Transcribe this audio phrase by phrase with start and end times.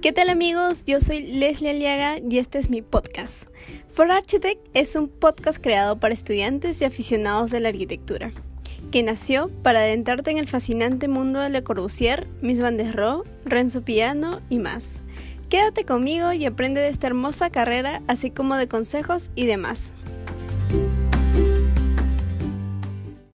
[0.00, 0.84] ¿Qué tal amigos?
[0.84, 3.48] Yo soy Leslie Aliaga y este es mi podcast.
[3.88, 8.30] For Architect es un podcast creado para estudiantes y aficionados de la arquitectura,
[8.92, 13.28] que nació para adentrarte en el fascinante mundo de Le Corbusier, Miss Van der Rohe,
[13.44, 15.02] Renzo Piano y más.
[15.48, 19.92] Quédate conmigo y aprende de esta hermosa carrera, así como de consejos y demás.